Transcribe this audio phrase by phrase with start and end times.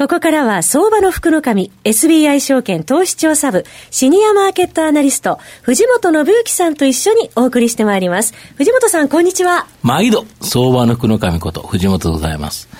[0.00, 12.70] ここからは相場の福の神 SBI 証券投資調査部シニアマーケットアナリスト藤本信之さんと一緒にお送りしてまいります藤本さんこんにちは毎度相場の福の神こと藤本でございます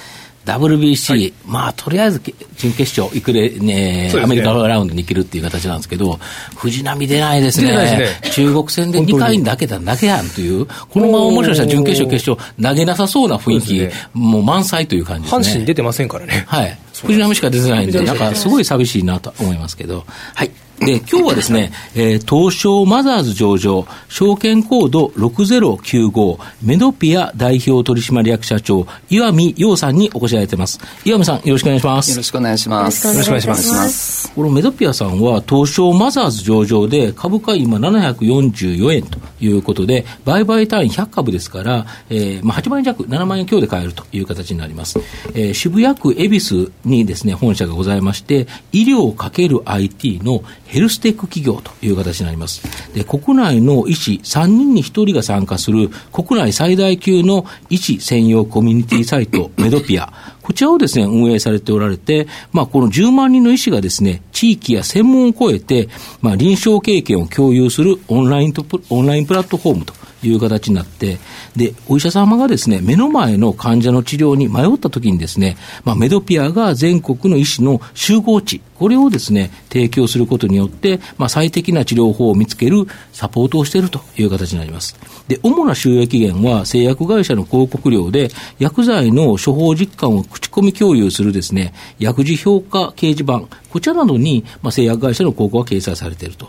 [0.47, 2.23] WBC、はい、まあ、とりあえず
[2.57, 6.19] 準決勝、いくれ、ね、ねアメリカラウンドに行けるっていう形なんですけど、
[6.57, 7.77] 藤波出ないですね。
[7.77, 15.41] ね中国戦で2回だけだだけやんという、このままもしかしたら準決勝、決勝、投げなさそうな雰囲気、ね、もう満載という感じですね。
[15.41, 16.45] 阪神出てませんからね。
[16.47, 16.79] はい。
[17.07, 20.05] 藤波しか出てないんで、なんかすごい寂しいなと思いますけど、
[20.35, 20.51] はい。
[20.81, 30.81] で、今日はですね、えー、東証マザーズ上場、証券コード6095、メドピア代表取締役社長、岩見洋さんにお越しいただいてます。
[31.05, 32.11] 岩見さん、よろしくお願いします。
[32.13, 33.07] よろしくお願いします。
[33.07, 34.33] よろしくお願いします。
[34.35, 44.99] このメドピアさんは、東証マザーズ上場で、株価今744円ということで、売買単位100株ですから、えー、まあ8万円弱、7万円強で買えるという形になります。
[45.35, 52.63] えー、渋谷区恵比寿にですね、本社がございまして、医療 ×IT のヘルステック企業という形になります。
[52.95, 60.13] で、国内の医師3人に1人が参加する国内最大級の医師専用コミュニティサイト、メドピア。
[60.43, 65.89] こちらをですね、運営されておられて、まあ、この10万人の医師がですね、地域や専門を超えて、
[66.21, 71.19] まあ、臨床経験を共有するオンラインと、オンラインプラットフォームという形になって、
[71.57, 84.97] で、お医者様がですね、目の前の患者の治療に迷った時にですね、まあ、メドピアが全国の医師の集合値、これをですね、提供することによって、まあ、最適な治療法を見つけるサポートをしているという形になります。
[85.29, 96.49] で、主な収益源は製薬会社の広告料で、薬剤の処方実感を口コミ共有するですね、薬事評価掲示板、こちらなどに、まあ、製薬会社の広告が掲載されていると。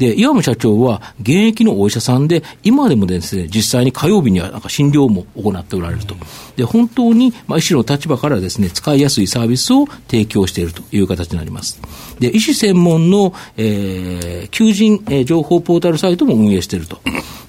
[0.00, 6.14] で、岩見社長は現役のお医者さんで、今でもですね、実際に火曜日にはなんか診療も行っておられると。
[6.56, 11.69] で、本当に、まあ、医師の立場からですね、使いやすいサービスを提供しているという形になります。
[12.18, 17.00] で、医師専門の、えー、求人、えー、情報ポータルサイトも運営していると。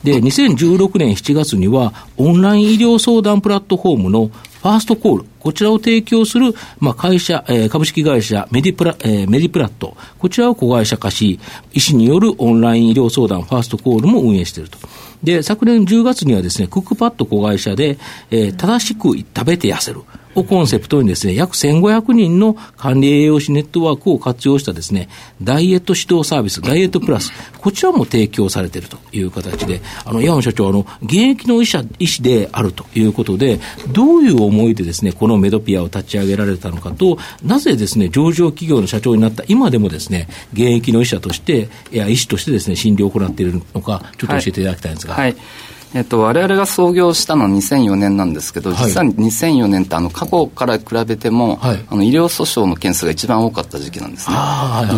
[0.04, 11.40] で、2016年7月には、オンライン医療相談プラットフォームのファーストコール、こちらを提供する、まあ、会社、えー、株式会社メディプラ、えー、メディプラット、こちらを子会社化し、
[11.74, 14.78] 医師によるオンライン医療相談ファーストコールも運営していると。
[15.24, 17.98] で、昨年10月にはですね、クックパッド子会社で、
[18.30, 20.02] えー、正しく食べて痩せる。
[20.36, 25.10] をコンセプトにですね、約1500人の管理栄養士ネットワークを活用したですね、
[25.42, 33.60] ダイエット指導サービス、ダイエットプラス、こちらも提供されているという形で、あの、岩野社長、あの、現役の医者、医師であるということで、
[33.90, 45.14] どういう思いでですね、このメドピアを立ち上げられたのかと、なぜですね、上場企業の社長になった今でもですね、現役の医者として、いや、医師としてですね、診療を行っているのか、ちょっと教えていただきたいんですが。
[45.14, 45.38] はい、はい
[45.94, 54.36] えっと、我々が創業したのは2004年なんですけど、実は2004年ってあの過去から比べても、はい、あの医療訴訟の件数が一番多かった時期なんですね。
[54.36, 54.38] 医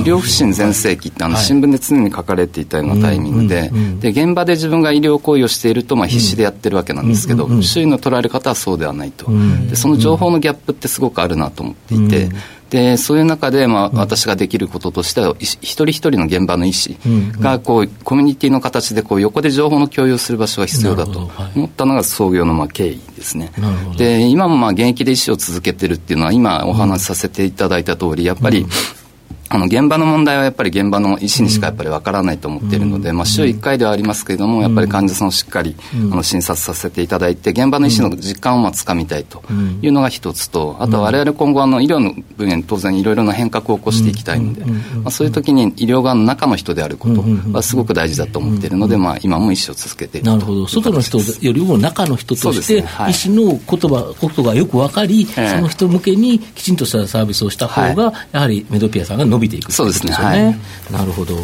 [0.03, 9.31] 療不振全盛期ってあの新聞で常に書かれていたようなタイミングで、で現場で自分が医療行為をしていると、まあ、必死でやってるわけなんですけど、周囲の捉える方はそうではないと。
[9.69, 12.29] でその情報のギャップってすごくあるなと思っていて、
[12.73, 16.97] でそういう中で、まあ、私ができることとしては、一人一人の現場の医師
[17.39, 23.51] がこうコミュニティの形でこう横で情報の共有する場所が必要だと思ったのが創業のまあ経緯ですね。
[23.95, 28.65] で今もまあ現役で医師を続けてるっていうのは今お話しさせていただいた通りやっぱり、
[29.53, 35.75] あの現場の問題はやっぱり現場の医師にしかやっぱりわからないと思っているので、まあ、週1回ではありますけれども、やっぱり患者さんをしっかり、
[36.11, 39.43] あの診察させていただいて、現場の医師の実感をまあつかみたいと
[39.83, 44.73] いうのが一つと、あとは我々今後あの医療の分野に当然いろいろな変革を起こしていきたいので、ま
[45.05, 60.13] あ、そういう時に医療側の中の人であることはすごく大事だと思っているので、まあ、今も医師を続けているなるほど、外の人よりも中の人として、医師の言葉ことがよく分かり、その人向けにきちんとしたサービスをした方が、やはりメドピアさんが伸びていくそうですね。
[60.13, 60.55] はい、
[60.91, 61.35] なるほど。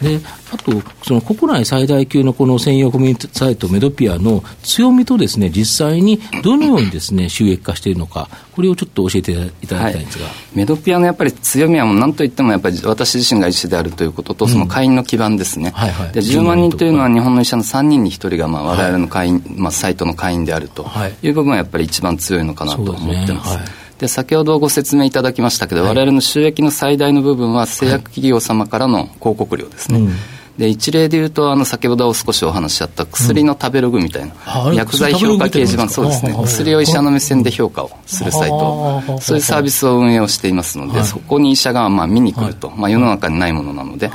[0.00, 0.20] で、
[0.52, 0.72] あと、
[1.02, 15.72] その国内最大級のこの専用コミュニティサイトメドピアの強みとですね、実際にどのようにですね、 収益化しているのか、これをちょっと教えていただきたいんですが、はい、メドピアのやっぱり強みはもう何といってもやっぱり私自身が医師であるということと、その会員の基盤ですね。
[15.74, 20.86] うんはいはい、で10万人というのは日本の医者の3人に1人がまあ我々の会員、はい、まあサイトの会員であると
[21.22, 21.28] い。
[21.30, 23.58] う部分はやっぱり一番強いのかなと思ってます。
[23.98, 30.12] で先ほどご説明いただきましたけど、はい、我々の収益の最大の部分は製薬企業様からの広告料ですね、うん
[30.58, 35.88] で一例で言うとあの先ほど少しお話しあった薬の食べログみたいな、うん、薬剤評価掲示板。
[35.88, 36.34] そうですね。
[36.36, 39.02] 薬を医者の目線で評価をするサイト。
[39.20, 44.10] そういうサービスを運営をしていますので、そこに医者がまあ見に来ると、まあ、世の中にないものなので,、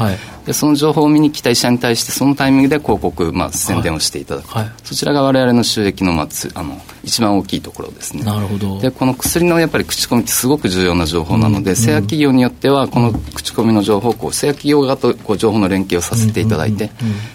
[0.46, 4.48] でその情報を見に来た医者に対してそのタイミングで広告、まあ、宣伝をしていただく、
[4.84, 8.24] そちらが我々の収益の,、まあ、つあの一番大きいところですね。
[8.24, 8.80] なるほど。
[8.80, 16.92] でこの薬のやっぱり口コミってすごく重要な情報なので、うん、製薬企業によってはこの口コミの情報をこう製薬企業側とこう情報の連携をさせていただいて、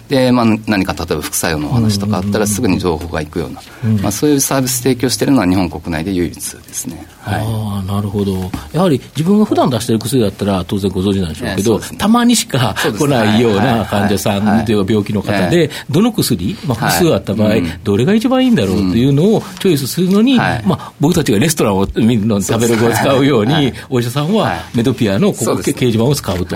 [0.07, 3.61] で、まあ、何か例えば副作用のお話とかあったらすぐに情報が行くような、
[4.01, 6.41] まあ、そういうサービス提供しているのは日本国内で唯一で
[6.73, 8.51] すね、はい、ああなるほど。
[8.73, 26.55] やはり自分が普段出している薬だったら当然ご存知なんでしょうけど、ね、たまにしか来ないような患者さんというか病気の方で、どの薬、まあ、複数あった場合、どれが一番いいんだろうというのをチョイスするのに、まあ、僕たちがレストランを見るのに食べる具を使うように、お医者さんはメドピアのここ掲示板を使うと。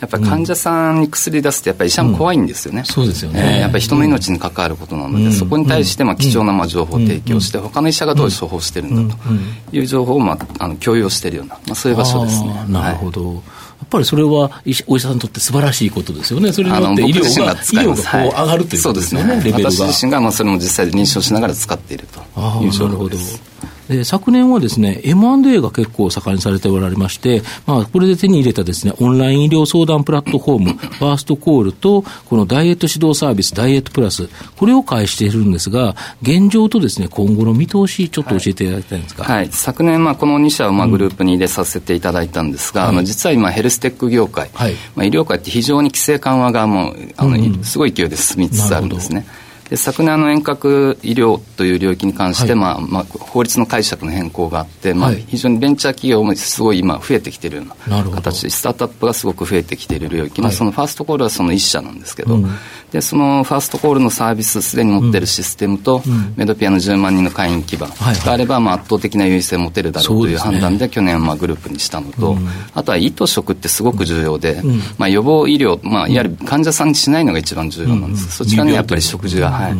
[0.00, 9.08] やっぱり患者さんに薬出すと、やっぱり医者も怖いんですよね、うん、そうですよね、えー、やっぱり人の命に関わることなので、うん、そこに対してまあ貴重なまあ情報を提供して、うん、他の医者がどう処方してるん。
[9.08, 12.66] だという情報をまああの共有をしているような、まあ、そういう場所ですね。
[12.68, 13.34] なるほど、はい。
[13.36, 13.40] や
[13.84, 19.70] っぱりそれはお医者さんにとって素晴らしいことですよね、それによって医療が医療がこう上がるということですよね、はい、レベルが。
[19.70, 22.20] 私自身がまあそれも実際で認証しながら使っていると
[22.62, 23.40] いう状況です。
[23.88, 39.22] で昨年はですね、M&A が結構盛んにされておられまして、まあ、これで手に入れたですね、オンライン医療相談プラットフォーム、ファーストコールと、このダイエット指導サービス、ダイエットプラス、これを開始しているんですが、現状とですね、今後の見通し、ちょっと教えていただきたいんですか？
[39.24, 49.26] はい、はい、昨年、まあ、この2社をまあグループに入れさせていただいたんですが、うん、あの実は今、ヘルステック業界、はい、まあ、医療界って非常に規制緩和がもう、あの、うん、すごい勢いで進みつつあるんですね。
[49.68, 62.46] で昨年の遠隔医療という領域に関して、はい、まあまあ、法律の解釈の変更があって、まあ、非常にベンチャー企業もすごい今増えてきているような形でスタートアップがすごく増えてきている領域の、はい、そのファーストコールはその一社なんですけど、うん、
[62.92, 67.90] でそのファーストコールのサービスすでに持っているシステムと、うん、メドピアの10万人の会員基盤
[68.24, 74.62] があれば、まあ、圧倒的な優位性を持てるだろうという判断で去年まあグループにしたのと、うん、あとは胃と食ってすごく重要で、
[74.96, 79.55] まあ、予防医療、まあ、いわゆる患者さんにしないのが一番重要なんです、そちらにやっぱり食事が。
[79.56, 79.76] はい。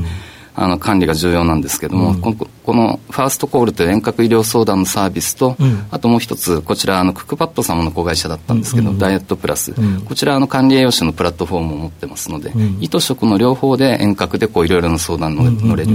[0.59, 2.21] あの管理が重要なんですけども、うん、
[2.67, 9.73] ここのファーストコールという遠隔医療相談のサービスと、うん、あともう一つこちらあのクックパッド様の子会社だったんですけど、うん、ダイエットプラス、
[10.05, 15.93] こちらあの管理栄養士のプラットフォームを持ってますので、胃と食の両方で遠隔でこういろいろな相談に乗れる、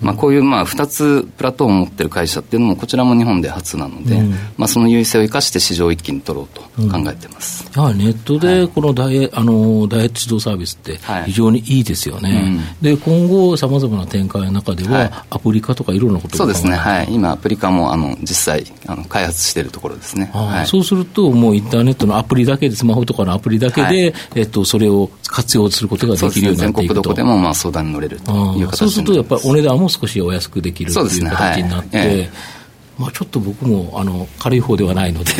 [0.00, 4.22] まあ、こういうまあ2つプラットフォームを持ってる会社っていうのもこちらも日本で初なので、
[4.56, 12.42] まあ、その優位性を生かして市場を一気に取ろうと考えてます、やはりネットでこのダイエ,、あのダイエット指導サービスって非常にいいですよね、はい
[12.82, 32.30] で今後さまざまな展開中では、アプリ化とかいろことそうですね、はい、今、アプリ化もあの実際あの開発しているところですね、はい、そうすると、もうインターネットのアプリだけで、スマホとかのアプリだけで、はい、えっと、それを活用することができるようになっていくと、ね、全国どこでもまあ相談に乗れるという形そうすると、やっぱりお値段も少しお安くできるという形になって。
[32.98, 35.38] まあ、ちょっと僕もあの軽い方ではないので 考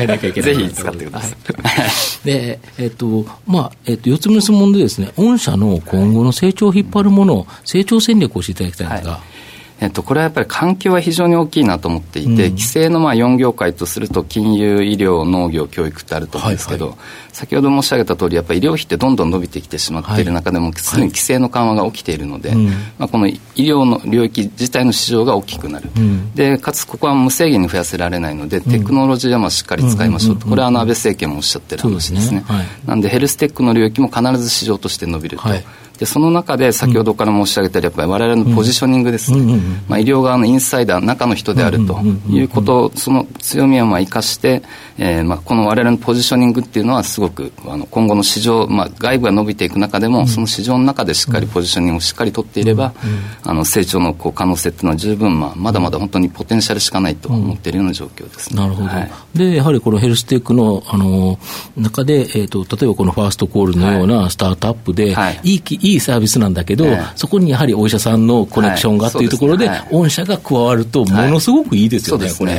[0.00, 2.26] えなきゃいけないぜひ使ってください。
[2.26, 9.10] で、えっ、と、まあ、えっ、と、四つ目の質問でですね、御社の今後の成長を引っ張るもの、成長戦略を教えていただきたいんですが。
[9.12, 9.37] はい
[9.80, 22.54] えっと、これはやっぱり環境は非常に大きいなと思っていて、うん、規制のまあ4業界とすると金融、医療、農業、教育ってあると思うんですけど、はいはい、先ほど申し上げた通り、やっぱり医療費ってどんどん伸びてきてしまっている中でも、す、で、に規制の緩和が起きているので、
[22.98, 32.42] まあ、この医療の領域自体の市場が大きくなる、うん、でかつここは無制限に増やせられないので、テクノロジーはまあしっかり使いましょうと、これは安倍政権もおっしゃってる話ですね。
[32.42, 32.56] すね。
[32.56, 35.48] はい、なんでヘルステックの領域も必ず市場として伸びると。
[35.48, 35.64] はい
[35.98, 42.00] でその中で先ほどから申し上げたようにやっぱり我々のポジショニングですね、まあ、医療側のインサイダー中の人であると
[42.30, 44.62] いうことその強みをまあ生かして、
[44.96, 52.94] えー、まあこの我々のポジショニングっていうのはすごくあの今後の市場、まあ、外部が伸びていく中でもその市場の中でしっかりポジショニングをしっかり取っていれば
[53.42, 61.38] あの成長のこう可能性っていうのは十分、まあ、まだまだ本当にポテンシャルしかないと思っているような状況です、ね、なるほど、はい、でやはりこのヘルステックのあの
[61.76, 69.26] 中で、えーと、例えばこのファーストコールのようなスタートアップで、はい、いいいいサービスなんだけど、そこにやはりお医者さんのコネクションがとい。
[69.26, 72.52] うところで、御社が加わると、ものすごくいいですよね、これ。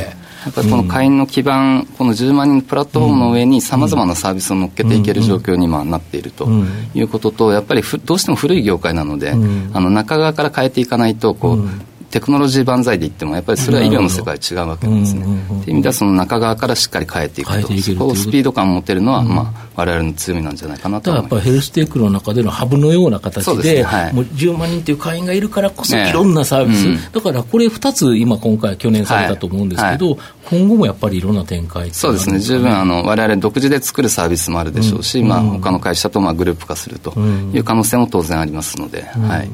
[0.44, 6.48] やっぱりこの会員の基盤、うん、この10万人のプラットフォームの上にさまざまなサービスを乗っけていける状況に今なっていると
[6.94, 11.68] いうことと、やっぱりどうしても古い業界なので、あの中側から変えていかないとこう、
[12.10, 15.22] テクノロジー万歳で言ってもやっぱりそれは医療の世界違うわけなんですね。
[15.22, 17.80] っていう意味ではその中側からしっかり変えていくと。
[17.80, 21.34] そこをスピード感を持てるのは、まあ、我々の強みなんじゃないかなと思います。
[21.34, 32.40] やっぱりヘルステックの中でのハブのような形で、ねはい、もう10万人という会員がいるからこそいろんなサービス、ねうん、だからこれ2つ今今回懸念されたと思うんですけど、はいはい、今後もやっぱりいろんな展開そうですね。
[32.40, 37.18] 十分あの我々独自で作るサービスもあるでしょうし、うん、まあ、他の会社とまあグループ化すると
[37.54, 39.50] いう可能性も当然ありますので、はい。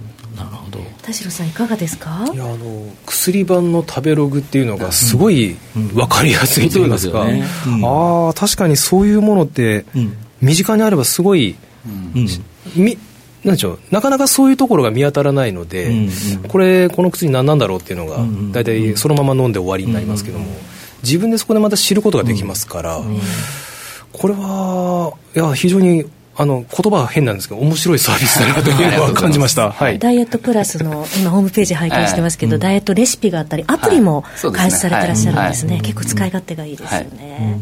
[1.07, 2.29] 田代さんいかがですか？
[2.35, 9.87] いやあの薬版の食べログっていうのがすごみい分かりやすいといいますか、ねうん、ああ確かにそういうものって
[10.43, 11.55] 身近にあればすごい、
[11.87, 12.27] うん、
[12.75, 12.99] み
[13.45, 16.09] なんでしょうなかなかそういうところが見当たらないので、うん
[16.43, 18.19] うん、これこの薬何なんだろうっていうのが
[18.53, 20.47] 大体そのまま飲んで終わりになりますけども、
[21.05, 23.01] 自分でそこでまた知ることができますから、
[24.13, 37.59] これはいや非常にあの言葉は変なんですけど面白いサービスだなというのは感じました、はい、ダイエットプラスの今ホームページ拝見してますけど、ダイエットレシピがあったりアプリも開始されてらっしゃるんですね、結構使い勝手がいいですよね、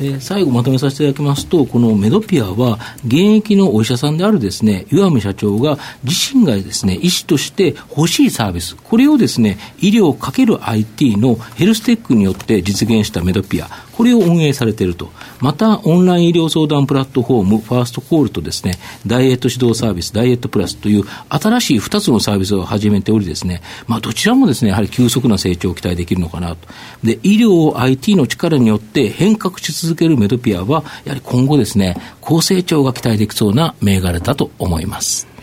[0.00, 15.10] で最後まとめさせていただきますと、このメドピアは、現役のお医者さんであるですね、岩見社長が自身がですね、医師として欲しいサービス、これをですね、医療かける IT のヘルステックによって実現したメドピア、これを運営されていると。
[15.40, 26.68] また、オンライン医療相談プラットフォーム、ファーストコールとですね、ダイエット指導サービス、ダイエットプラスという新しい2つのサービスを始めておりですね、まあ、どちらもですね、やはり急速な成長を期待できるのかなと。
[27.02, 35.35] で、医療を IT の力によって変革し続けるメドピアは、やはり今後ですね、高成長が期待できそうな銘柄だと思います。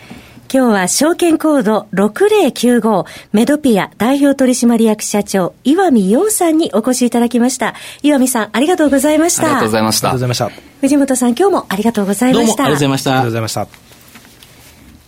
[0.54, 7.74] 今日は証券コード6095メドピア代表取締役社長岩見洋さんにお越しいただきました。
[8.04, 9.42] 岩見さんありがとうございました。
[9.42, 10.10] ありがとうございました。
[10.10, 10.78] ありがとうございました。
[10.80, 12.62] 藤本さん今日もありがとうございました。
[12.62, 13.10] どうもありがとうございました。
[13.10, 13.83] ありがとうございました。